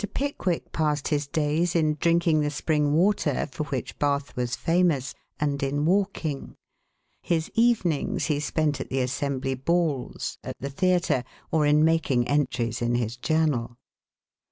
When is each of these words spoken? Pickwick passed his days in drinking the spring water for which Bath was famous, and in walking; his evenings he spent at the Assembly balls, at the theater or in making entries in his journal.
Pickwick 0.15 0.71
passed 0.71 1.09
his 1.09 1.27
days 1.27 1.75
in 1.75 1.93
drinking 1.99 2.39
the 2.39 2.49
spring 2.49 2.91
water 2.91 3.45
for 3.45 3.65
which 3.65 3.99
Bath 3.99 4.35
was 4.35 4.55
famous, 4.55 5.13
and 5.39 5.61
in 5.61 5.85
walking; 5.85 6.55
his 7.21 7.51
evenings 7.53 8.25
he 8.25 8.39
spent 8.39 8.81
at 8.81 8.89
the 8.89 9.01
Assembly 9.01 9.53
balls, 9.53 10.39
at 10.43 10.55
the 10.59 10.71
theater 10.71 11.23
or 11.51 11.67
in 11.67 11.85
making 11.85 12.27
entries 12.27 12.81
in 12.81 12.95
his 12.95 13.15
journal. 13.15 13.77